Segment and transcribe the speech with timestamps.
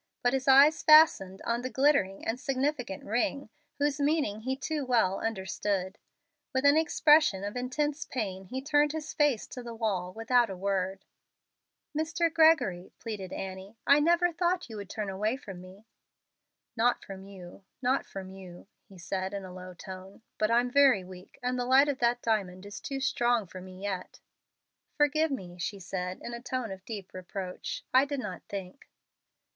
[0.23, 5.19] But his eyes fastened on the glittering and significant ring, whose meaning he too well
[5.19, 5.99] understood.
[6.55, 10.57] With an expression of intense pain he turned his face to the wall without a
[10.57, 11.05] word.
[11.95, 12.33] "Mr.
[12.33, 15.85] Gregory," pleaded Annie, "I never thought you would turn away from me."
[16.75, 21.03] "Not from you, not from you," he said, in a low tone, "but I'm very
[21.03, 24.19] weak, and the light of that diamond is too strong for me yet."
[24.97, 28.89] "Forgive me," she said, in a tone of deep reproach; "I did not think."